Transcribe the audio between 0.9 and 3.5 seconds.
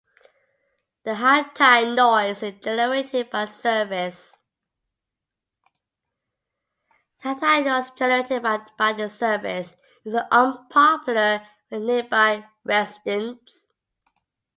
The high tyre noise generated by